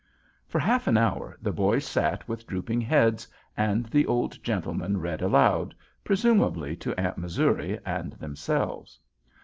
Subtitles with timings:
[0.47, 5.21] For half an hour the boys sat with drooping heads, and the old gentleman read
[5.21, 8.99] aloud, presumably to Aunt Missouri and themselves.